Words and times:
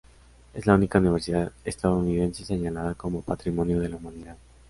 Es 0.55 0.65
la 0.65 0.73
única 0.73 0.97
universidad 0.97 1.51
estadounidense 1.63 2.43
señalada 2.43 2.95
como 2.95 3.21
Patrimonio 3.21 3.79
de 3.79 3.89
la 3.89 3.97
Humanidad. 3.97 4.35